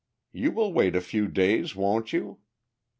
[0.31, 2.39] You will wait a few days, won't you?"